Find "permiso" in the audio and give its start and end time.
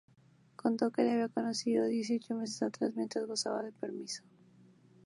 3.71-4.23